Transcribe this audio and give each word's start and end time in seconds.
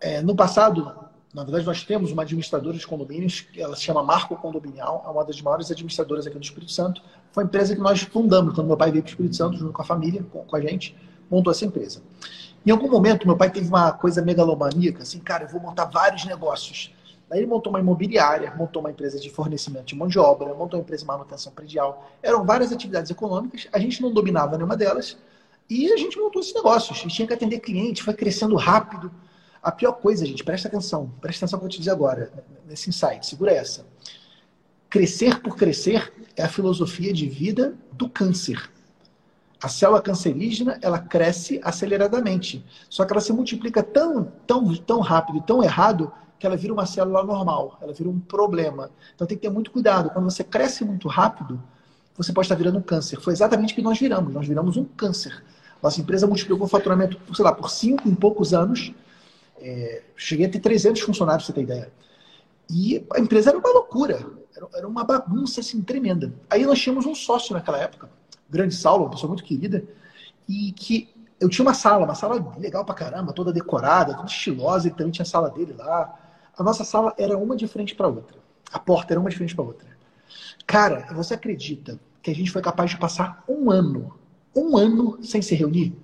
É, 0.00 0.22
no 0.22 0.34
passado, 0.34 0.94
na 1.34 1.42
verdade, 1.44 1.66
nós 1.66 1.84
temos 1.84 2.10
uma 2.12 2.22
administradora 2.22 2.76
de 2.76 2.86
condomínios, 2.86 3.46
ela 3.56 3.76
se 3.76 3.82
chama 3.82 4.02
Marco 4.02 4.36
Condominial, 4.36 5.04
é 5.06 5.10
uma 5.10 5.24
das 5.24 5.40
maiores 5.42 5.70
administradoras 5.70 6.26
aqui 6.26 6.38
do 6.38 6.44
Espírito 6.44 6.72
Santo. 6.72 7.02
Foi 7.32 7.44
uma 7.44 7.48
empresa 7.48 7.74
que 7.74 7.80
nós 7.80 8.00
fundamos 8.02 8.54
quando 8.54 8.66
meu 8.66 8.76
pai 8.76 8.90
veio 8.90 9.02
para 9.02 9.08
o 9.08 9.12
Espírito 9.12 9.36
Santo, 9.36 9.56
junto 9.56 9.72
com 9.72 9.82
a 9.82 9.84
família, 9.84 10.24
com, 10.32 10.44
com 10.44 10.56
a 10.56 10.60
gente, 10.60 10.96
montou 11.30 11.50
essa 11.50 11.64
empresa. 11.64 12.02
Em 12.64 12.70
algum 12.70 12.88
momento, 12.90 13.26
meu 13.26 13.36
pai 13.36 13.50
teve 13.50 13.68
uma 13.68 13.92
coisa 13.92 14.22
megalomaníaca, 14.22 15.02
assim, 15.02 15.18
cara, 15.18 15.44
eu 15.44 15.48
vou 15.48 15.60
montar 15.60 15.84
vários 15.86 16.24
negócios. 16.24 16.94
Daí 17.28 17.40
ele 17.40 17.46
montou 17.46 17.70
uma 17.70 17.78
imobiliária, 17.78 18.54
montou 18.56 18.80
uma 18.80 18.90
empresa 18.90 19.20
de 19.20 19.28
fornecimento 19.28 19.86
de 19.86 19.94
mão 19.94 20.08
de 20.08 20.18
obra, 20.18 20.54
montou 20.54 20.78
uma 20.78 20.82
empresa 20.82 21.02
de 21.02 21.06
manutenção 21.06 21.52
predial. 21.52 22.10
Eram 22.22 22.44
várias 22.44 22.72
atividades 22.72 23.10
econômicas, 23.10 23.68
a 23.70 23.78
gente 23.78 24.00
não 24.00 24.12
dominava 24.12 24.56
nenhuma 24.56 24.76
delas, 24.76 25.16
e 25.68 25.92
a 25.92 25.96
gente 25.96 26.18
montou 26.18 26.40
esses 26.40 26.54
negócios. 26.54 26.98
A 26.98 27.02
gente 27.02 27.14
tinha 27.14 27.28
que 27.28 27.34
atender 27.34 27.60
cliente, 27.60 28.02
foi 28.02 28.14
crescendo 28.14 28.56
rápido. 28.56 29.10
A 29.68 29.70
pior 29.70 29.92
coisa, 29.92 30.24
gente, 30.24 30.42
presta 30.42 30.66
atenção, 30.66 31.12
presta 31.20 31.44
atenção 31.44 31.58
no 31.58 31.60
que 31.60 31.66
eu 31.66 31.70
te 31.72 31.78
dizer 31.78 31.90
agora, 31.90 32.32
nesse 32.66 32.88
insight, 32.88 33.26
segura 33.26 33.52
essa. 33.52 33.84
Crescer 34.88 35.42
por 35.42 35.56
crescer 35.56 36.10
é 36.34 36.42
a 36.42 36.48
filosofia 36.48 37.12
de 37.12 37.28
vida 37.28 37.74
do 37.92 38.08
câncer. 38.08 38.70
A 39.62 39.68
célula 39.68 40.00
cancerígena, 40.00 40.78
ela 40.80 40.98
cresce 40.98 41.60
aceleradamente. 41.62 42.64
Só 42.88 43.04
que 43.04 43.12
ela 43.12 43.20
se 43.20 43.30
multiplica 43.30 43.82
tão, 43.82 44.32
tão, 44.46 44.74
tão 44.74 45.00
rápido 45.00 45.36
e 45.36 45.42
tão 45.42 45.62
errado 45.62 46.10
que 46.38 46.46
ela 46.46 46.56
vira 46.56 46.72
uma 46.72 46.86
célula 46.86 47.22
normal, 47.22 47.76
ela 47.82 47.92
vira 47.92 48.08
um 48.08 48.18
problema. 48.18 48.90
Então 49.14 49.26
tem 49.26 49.36
que 49.36 49.42
ter 49.42 49.52
muito 49.52 49.70
cuidado. 49.70 50.08
Quando 50.08 50.30
você 50.30 50.42
cresce 50.42 50.82
muito 50.82 51.08
rápido, 51.08 51.62
você 52.16 52.32
pode 52.32 52.46
estar 52.46 52.54
virando 52.54 52.78
um 52.78 52.82
câncer. 52.82 53.20
Foi 53.20 53.34
exatamente 53.34 53.74
o 53.74 53.76
que 53.76 53.82
nós 53.82 53.98
viramos. 53.98 54.32
Nós 54.32 54.48
viramos 54.48 54.78
um 54.78 54.84
câncer. 54.86 55.44
Nossa 55.82 56.00
empresa 56.00 56.26
multiplicou 56.26 56.64
o 56.64 56.70
faturamento, 56.70 57.20
sei 57.34 57.44
lá, 57.44 57.52
por 57.52 57.68
cinco 57.68 58.08
em 58.08 58.14
poucos 58.14 58.54
anos. 58.54 58.94
É, 59.60 60.02
cheguei 60.16 60.46
a 60.46 60.50
ter 60.50 60.60
300 60.60 61.02
funcionários, 61.02 61.44
pra 61.44 61.54
você 61.54 61.60
ter 61.60 61.62
ideia. 61.62 61.92
E 62.70 63.04
a 63.14 63.18
empresa 63.18 63.50
era 63.50 63.58
uma 63.58 63.70
loucura. 63.70 64.24
Era 64.74 64.86
uma 64.88 65.04
bagunça 65.04 65.60
assim, 65.60 65.80
tremenda. 65.82 66.32
Aí 66.50 66.66
nós 66.66 66.78
tínhamos 66.80 67.06
um 67.06 67.14
sócio 67.14 67.54
naquela 67.54 67.78
época, 67.78 68.10
grande 68.50 68.74
Saulo, 68.74 69.04
uma 69.04 69.10
pessoa 69.10 69.28
muito 69.28 69.44
querida, 69.44 69.84
e 70.48 70.72
que 70.72 71.08
eu 71.40 71.48
tinha 71.48 71.64
uma 71.64 71.74
sala, 71.74 72.04
uma 72.04 72.14
sala 72.14 72.54
legal 72.58 72.84
pra 72.84 72.94
caramba, 72.94 73.32
toda 73.32 73.52
decorada, 73.52 74.14
toda 74.14 74.26
estilosa, 74.26 74.88
ele 74.88 74.96
também 74.96 75.12
tinha 75.12 75.22
a 75.22 75.26
sala 75.26 75.48
dele 75.50 75.74
lá. 75.74 76.18
A 76.56 76.62
nossa 76.62 76.84
sala 76.84 77.14
era 77.16 77.38
uma 77.38 77.56
de 77.56 77.68
frente 77.68 77.94
para 77.94 78.08
outra. 78.08 78.38
A 78.72 78.78
porta 78.78 79.12
era 79.12 79.20
uma 79.20 79.30
de 79.30 79.36
frente 79.36 79.54
para 79.54 79.64
outra. 79.64 79.88
Cara, 80.66 81.06
você 81.12 81.34
acredita 81.34 81.98
que 82.20 82.30
a 82.30 82.34
gente 82.34 82.50
foi 82.50 82.60
capaz 82.60 82.90
de 82.90 82.98
passar 82.98 83.44
um 83.48 83.70
ano, 83.70 84.18
um 84.54 84.76
ano 84.76 85.22
sem 85.22 85.40
se 85.40 85.54
reunir? 85.54 85.96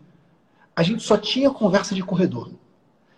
A 0.77 0.82
gente 0.82 1.02
só 1.02 1.16
tinha 1.16 1.50
conversa 1.50 1.94
de 1.94 2.02
corredor. 2.02 2.52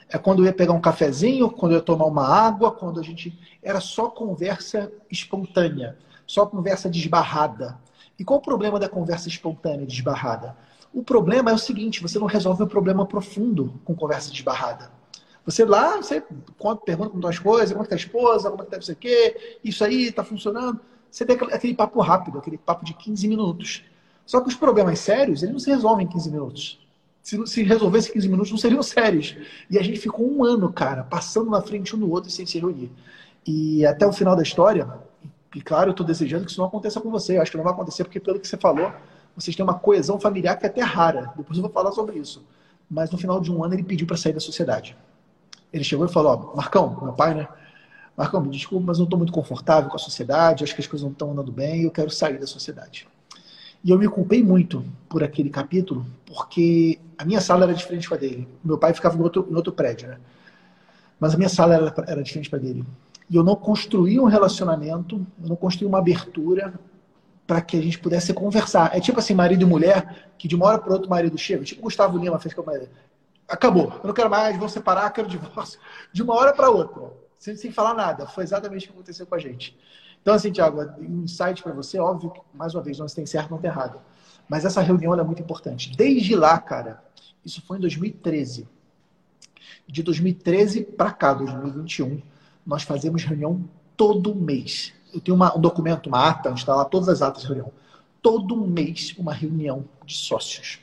É 0.09 0.19
quando 0.19 0.41
eu 0.41 0.47
ia 0.47 0.53
pegar 0.53 0.73
um 0.73 0.81
cafezinho, 0.81 1.51
quando 1.51 1.73
eu 1.73 1.79
ia 1.79 1.83
tomar 1.83 2.07
uma 2.07 2.27
água, 2.27 2.71
quando 2.71 3.01
a 3.01 3.03
gente. 3.03 3.37
Era 3.62 3.81
só 3.81 4.09
conversa 4.09 4.93
espontânea, 5.11 5.97
só 6.27 6.47
conversa 6.47 6.89
desbarrada. 6.89 7.79
E 8.19 8.25
qual 8.25 8.39
o 8.39 8.43
problema 8.43 8.79
da 8.79 8.89
conversa 8.89 9.29
espontânea 9.29 9.85
desbarrada? 9.85 10.57
O 10.95 11.03
problema 11.03 11.51
é 11.51 11.55
o 11.55 11.59
seguinte: 11.59 12.01
você 12.01 12.19
não 12.19 12.27
resolve 12.27 12.63
o 12.63 12.67
problema 12.67 13.05
profundo 13.05 13.75
com 13.85 13.95
conversa 13.95 14.31
desbarrada. 14.31 14.91
Você 15.45 15.65
lá, 15.65 15.97
você 15.97 16.23
conta, 16.59 16.83
pergunta 16.85 17.11
como 17.11 17.20
estão 17.20 17.31
as 17.31 17.39
coisas, 17.39 17.70
como 17.70 17.83
é 17.83 17.87
está 17.87 17.95
a 17.95 17.98
esposa, 17.98 18.51
como 18.51 18.63
é 18.63 18.65
que 18.65 18.69
está 18.69 18.77
não 18.77 18.83
sei 18.83 18.95
o 18.95 18.98
quê, 18.98 19.59
isso 19.63 19.85
aí 19.85 20.09
está 20.09 20.25
funcionando. 20.25 20.81
Você 21.09 21.25
tem 21.25 21.37
aquele 21.37 21.75
papo 21.75 22.01
rápido, 22.01 22.39
aquele 22.39 22.59
papo 22.59 22.85
de 22.85 22.95
15 22.95 23.29
minutos. 23.29 23.85
Só 24.25 24.41
que 24.41 24.48
os 24.48 24.57
problemas 24.57 24.98
sérios, 24.98 25.43
eles 25.43 25.53
não 25.53 25.61
se 25.61 25.70
resolvem 25.70 26.05
em 26.05 26.09
15 26.09 26.31
minutos. 26.31 26.86
Se, 27.27 27.45
se 27.45 27.65
resolvesse 27.65 28.11
em 28.11 28.13
15 28.13 28.29
minutos, 28.29 28.53
não 28.53 28.59
seriam 28.59 28.81
sérios. 28.85 29.37
E 29.69 29.77
a 29.77 29.83
gente 29.83 29.99
ficou 29.99 30.31
um 30.31 30.45
ano, 30.45 30.73
cara, 30.73 31.03
passando 31.03 31.51
na 31.51 31.61
frente 31.61 31.97
um 31.97 31.99
do 31.99 32.09
outro 32.09 32.31
sem 32.31 32.47
se 32.47 32.57
reunir. 32.57 32.89
E 33.45 33.85
até 33.85 34.07
o 34.07 34.13
final 34.13 34.37
da 34.37 34.45
história, 34.45 34.89
e 35.53 35.61
claro, 35.61 35.89
eu 35.89 35.91
estou 35.91 36.07
desejando 36.07 36.45
que 36.45 36.53
isso 36.53 36.61
não 36.61 36.69
aconteça 36.69 37.01
com 37.01 37.11
você. 37.11 37.37
Eu 37.37 37.43
acho 37.43 37.51
que 37.51 37.57
não 37.57 37.65
vai 37.65 37.73
acontecer, 37.73 38.05
porque 38.05 38.21
pelo 38.21 38.39
que 38.39 38.47
você 38.47 38.57
falou, 38.57 38.92
vocês 39.35 39.57
têm 39.57 39.65
uma 39.65 39.75
coesão 39.75 40.20
familiar 40.20 40.57
que 40.57 40.67
é 40.67 40.69
até 40.69 40.83
rara. 40.83 41.33
Depois 41.36 41.59
eu 41.59 41.63
vou 41.63 41.73
falar 41.73 41.91
sobre 41.91 42.17
isso. 42.17 42.47
Mas 42.89 43.11
no 43.11 43.19
final 43.19 43.41
de 43.41 43.51
um 43.51 43.65
ano 43.65 43.75
ele 43.75 43.83
pediu 43.83 44.07
para 44.07 44.17
sair 44.17 44.33
da 44.33 44.39
sociedade. 44.39 44.97
Ele 45.73 45.83
chegou 45.83 46.07
e 46.07 46.09
falou: 46.09 46.53
Ó, 46.53 46.57
Marcão, 46.57 46.97
meu 47.03 47.13
pai, 47.13 47.35
né? 47.35 47.48
Marcão, 48.17 48.41
me 48.41 48.51
desculpa, 48.51 48.86
mas 48.86 48.98
não 48.98 49.05
estou 49.05 49.19
muito 49.19 49.33
confortável 49.33 49.91
com 49.91 49.97
a 49.97 49.98
sociedade, 49.98 50.63
acho 50.63 50.77
que 50.77 50.81
as 50.81 50.86
coisas 50.86 51.03
não 51.05 51.11
estão 51.11 51.33
andando 51.33 51.51
bem, 51.51 51.83
eu 51.83 51.91
quero 51.91 52.09
sair 52.09 52.39
da 52.39 52.47
sociedade. 52.47 53.09
E 53.86 53.91
eu 53.92 53.97
me 53.97 54.08
culpei 54.08 54.42
muito 54.42 54.85
por 55.08 55.23
aquele 55.23 55.48
capítulo, 55.48 56.05
porque 56.27 56.98
a 57.17 57.24
minha 57.24 57.41
sala 57.41 57.67
era 57.67 57.73
diferente 57.73 58.11
da 58.11 58.17
dele. 58.17 58.48
Meu 58.64 58.77
pai 58.77 58.92
ficava 58.92 59.17
em 59.17 59.20
outro, 59.20 59.47
outro 59.55 59.73
prédio, 59.73 60.08
né? 60.08 60.19
Mas 61.20 61.35
a 61.35 61.36
minha 61.36 61.48
sala 61.48 61.74
era, 61.74 61.95
era 62.08 62.20
diferente 62.20 62.51
da 62.51 62.58
dele. 62.58 62.85
E 63.30 63.36
eu 63.36 63.45
não 63.45 63.55
construí 63.55 64.19
um 64.19 64.24
relacionamento, 64.24 65.24
eu 65.41 65.48
não 65.48 65.55
construí 65.55 65.86
uma 65.86 65.98
abertura 65.98 66.74
para 67.47 67.61
que 67.61 67.77
a 67.77 67.80
gente 67.80 68.01
pudesse 68.01 68.35
conversar. 68.35 68.91
É 68.92 68.98
tipo 68.98 69.20
assim, 69.20 69.35
marido 69.35 69.63
e 69.63 69.64
mulher, 69.64 70.33
que 70.36 70.48
de 70.48 70.57
uma 70.57 70.67
hora 70.67 70.79
para 70.79 70.92
outra 70.92 71.07
o 71.07 71.11
marido 71.11 71.39
chega, 71.39 71.63
tipo 71.63 71.83
Gustavo 71.83 72.18
Lima 72.18 72.41
fez 72.41 72.53
com 72.53 72.63
a 72.63 72.64
mulher 72.64 72.91
acabou, 73.48 73.92
eu 74.03 74.08
não 74.08 74.13
quero 74.13 74.29
mais, 74.29 74.58
vou 74.58 74.68
separar, 74.68 75.08
quero 75.11 75.29
divórcio, 75.29 75.79
de 76.13 76.20
uma 76.23 76.35
hora 76.35 76.53
para 76.53 76.68
outra, 76.68 77.13
sem, 77.39 77.57
sem 77.57 77.70
falar 77.70 77.95
nada. 77.95 78.27
Foi 78.27 78.45
exatamente 78.45 78.85
o 78.85 78.89
que 78.89 78.95
aconteceu 78.95 79.27
com 79.27 79.35
a 79.35 79.39
gente. 79.39 79.77
Então, 80.20 80.35
assim, 80.35 80.51
Tiago, 80.51 80.83
um 80.98 81.24
insight 81.24 81.63
para 81.63 81.73
você, 81.73 81.98
óbvio 81.98 82.30
que, 82.30 82.41
mais 82.52 82.74
uma 82.74 82.83
vez, 82.83 82.98
não 82.98 83.07
tem 83.07 83.27
certo, 83.27 83.51
não 83.51 83.58
tem 83.58 83.70
errado. 83.70 84.01
Mas 84.48 84.64
essa 84.64 84.80
reunião 84.80 85.14
é 85.14 85.23
muito 85.23 85.42
importante. 85.42 85.97
Desde 85.97 86.35
lá, 86.35 86.58
cara, 86.58 87.02
isso 87.45 87.63
foi 87.63 87.79
em 87.79 87.80
2013. 87.80 88.69
De 89.86 90.02
2013 90.02 90.85
para 90.85 91.13
cá, 91.13 91.33
2021, 91.35 92.20
nós 92.67 92.83
fazemos 92.83 93.24
reunião 93.24 93.68
todo 93.97 94.35
mês. 94.35 94.92
Eu 95.14 95.20
tenho 95.20 95.36
uma, 95.36 95.57
um 95.57 95.61
documento, 95.61 96.08
uma 96.08 96.29
ata, 96.29 96.51
onde 96.51 96.61
está 96.61 96.74
lá 96.74 96.85
todas 96.85 97.08
as 97.08 97.23
atas 97.23 97.42
de 97.42 97.48
reunião. 97.48 97.73
Todo 98.20 98.57
mês, 98.67 99.14
uma 99.17 99.33
reunião 99.33 99.85
de 100.05 100.17
sócios 100.17 100.80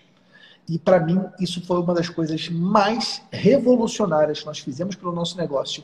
e 0.67 0.79
para 0.79 0.99
mim, 0.99 1.21
isso 1.39 1.61
foi 1.65 1.79
uma 1.79 1.93
das 1.93 2.09
coisas 2.09 2.49
mais 2.49 3.21
revolucionárias 3.31 4.39
que 4.39 4.45
nós 4.45 4.59
fizemos 4.59 4.95
para 4.95 5.09
o 5.09 5.13
nosso 5.13 5.37
negócio. 5.37 5.83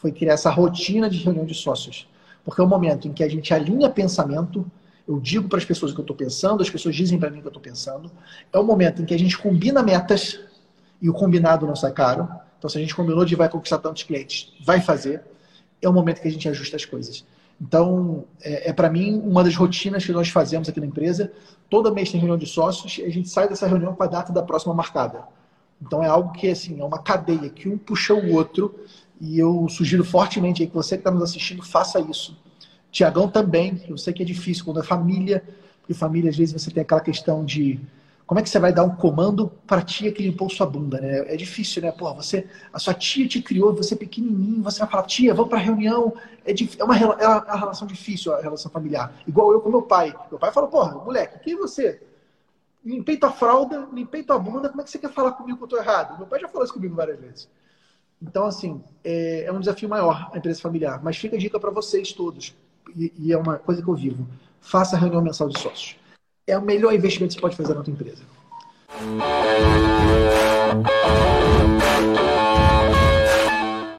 Foi 0.00 0.10
criar 0.10 0.32
essa 0.32 0.50
rotina 0.50 1.10
de 1.10 1.18
reunião 1.18 1.44
de 1.44 1.54
sócios. 1.54 2.08
Porque 2.42 2.60
é 2.60 2.64
o 2.64 2.66
momento 2.66 3.06
em 3.06 3.12
que 3.12 3.22
a 3.22 3.28
gente 3.28 3.52
alinha 3.52 3.90
pensamento, 3.90 4.64
eu 5.06 5.20
digo 5.20 5.46
para 5.46 5.58
as 5.58 5.64
pessoas 5.64 5.92
o 5.92 5.94
que 5.94 6.00
eu 6.00 6.04
estou 6.04 6.16
pensando, 6.16 6.62
as 6.62 6.70
pessoas 6.70 6.96
dizem 6.96 7.18
para 7.18 7.30
mim 7.30 7.38
o 7.38 7.40
que 7.42 7.48
eu 7.48 7.50
estou 7.50 7.62
pensando. 7.62 8.10
É 8.50 8.58
o 8.58 8.64
momento 8.64 9.02
em 9.02 9.04
que 9.04 9.12
a 9.12 9.18
gente 9.18 9.36
combina 9.36 9.82
metas 9.82 10.40
e 11.02 11.10
o 11.10 11.12
combinado 11.12 11.66
não 11.66 11.76
sai 11.76 11.92
caro. 11.92 12.28
Então, 12.58 12.70
se 12.70 12.78
a 12.78 12.80
gente 12.80 12.94
combinou 12.94 13.24
de 13.24 13.34
vai 13.34 13.48
conquistar 13.48 13.78
tantos 13.78 14.02
clientes, 14.04 14.52
vai 14.64 14.80
fazer. 14.80 15.22
É 15.82 15.88
o 15.88 15.92
momento 15.92 16.20
que 16.20 16.28
a 16.28 16.30
gente 16.30 16.48
ajusta 16.48 16.76
as 16.76 16.84
coisas. 16.84 17.24
Então, 17.60 18.24
é, 18.40 18.70
é 18.70 18.72
para 18.72 18.88
mim 18.88 19.20
uma 19.22 19.44
das 19.44 19.54
rotinas 19.54 20.04
que 20.04 20.12
nós 20.12 20.30
fazemos 20.30 20.68
aqui 20.68 20.80
na 20.80 20.86
empresa. 20.86 21.30
Todo 21.68 21.94
mês 21.94 22.10
tem 22.10 22.18
reunião 22.18 22.38
de 22.38 22.46
sócios 22.46 22.96
e 22.98 23.04
a 23.04 23.10
gente 23.10 23.28
sai 23.28 23.48
dessa 23.48 23.66
reunião 23.66 23.94
com 23.94 24.02
a 24.02 24.06
data 24.06 24.32
da 24.32 24.42
próxima 24.42 24.72
marcada. 24.72 25.24
Então, 25.80 26.02
é 26.02 26.08
algo 26.08 26.32
que 26.32 26.48
assim, 26.48 26.80
é 26.80 26.84
uma 26.84 26.98
cadeia, 26.98 27.50
que 27.50 27.68
um 27.68 27.76
puxa 27.76 28.14
o 28.14 28.34
outro. 28.34 28.74
E 29.20 29.38
eu 29.38 29.68
sugiro 29.68 30.04
fortemente 30.04 30.66
que 30.66 30.74
você 30.74 30.96
que 30.96 31.00
está 31.00 31.10
nos 31.10 31.22
assistindo 31.22 31.62
faça 31.62 32.00
isso. 32.00 32.36
Tiagão 32.90 33.28
também, 33.28 33.82
eu 33.88 33.98
sei 33.98 34.12
que 34.12 34.22
é 34.22 34.26
difícil 34.26 34.64
quando 34.64 34.80
é 34.80 34.82
família, 34.82 35.44
porque 35.80 35.94
família 35.94 36.30
às 36.30 36.36
vezes 36.36 36.60
você 36.60 36.70
tem 36.70 36.82
aquela 36.82 37.00
questão 37.00 37.44
de 37.44 37.78
como 38.30 38.38
é 38.38 38.44
que 38.44 38.48
você 38.48 38.60
vai 38.60 38.72
dar 38.72 38.84
um 38.84 38.94
comando 38.94 39.48
para 39.66 39.78
a 39.78 39.84
tia 39.84 40.12
que 40.12 40.22
limpou 40.22 40.48
sua 40.48 40.64
bunda, 40.64 41.00
né? 41.00 41.32
É 41.32 41.36
difícil, 41.36 41.82
né? 41.82 41.90
Pô, 41.90 42.14
você, 42.14 42.46
a 42.72 42.78
sua 42.78 42.94
tia 42.94 43.26
te 43.26 43.42
criou, 43.42 43.74
você 43.74 43.94
é 43.94 43.96
pequenininho, 43.96 44.62
você 44.62 44.78
vai 44.78 44.88
falar, 44.88 45.02
tia, 45.02 45.34
vamos 45.34 45.50
para 45.50 45.58
reunião. 45.58 46.12
É, 46.44 46.52
é, 46.52 46.84
uma, 46.84 46.96
é 46.96 47.26
uma 47.26 47.56
relação 47.56 47.88
difícil, 47.88 48.32
a 48.32 48.40
relação 48.40 48.70
familiar. 48.70 49.12
Igual 49.26 49.50
eu 49.50 49.60
com 49.60 49.68
meu 49.68 49.82
pai. 49.82 50.14
Meu 50.30 50.38
pai 50.38 50.52
falou, 50.52 50.70
porra, 50.70 50.94
moleque, 50.94 51.40
quem 51.40 51.54
é 51.54 51.56
você? 51.56 52.00
Limpei 52.84 53.16
tua 53.16 53.32
fralda, 53.32 53.88
limpei 53.92 54.22
tua 54.22 54.38
bunda, 54.38 54.68
como 54.68 54.80
é 54.80 54.84
que 54.84 54.90
você 54.90 54.98
quer 54.98 55.10
falar 55.10 55.32
comigo 55.32 55.58
que 55.58 55.64
eu 55.64 55.68
tô 55.68 55.76
errado? 55.76 56.16
Meu 56.16 56.26
pai 56.28 56.38
já 56.38 56.46
falou 56.46 56.64
isso 56.64 56.72
comigo 56.72 56.94
várias 56.94 57.18
vezes. 57.18 57.48
Então, 58.22 58.44
assim, 58.46 58.82
é, 59.02 59.44
é 59.44 59.52
um 59.52 59.60
desafio 59.60 59.88
maior 59.88 60.30
a 60.32 60.38
empresa 60.38 60.60
familiar. 60.60 61.02
Mas 61.02 61.16
fica 61.16 61.36
a 61.36 61.38
dica 61.38 61.58
para 61.58 61.70
vocês 61.70 62.12
todos, 62.12 62.54
e, 62.96 63.12
e 63.18 63.32
é 63.32 63.38
uma 63.38 63.58
coisa 63.58 63.82
que 63.82 63.88
eu 63.88 63.94
vivo. 63.94 64.26
Faça 64.60 64.96
reunião 64.96 65.22
mensal 65.22 65.48
de 65.48 65.58
sócios 65.58 66.00
é 66.50 66.58
o 66.58 66.62
melhor 66.62 66.92
investimento 66.92 67.34
que 67.34 67.40
você 67.40 67.40
pode 67.40 67.56
fazer 67.56 67.74
na 67.74 67.84
sua 67.84 67.92
empresa. 67.92 68.22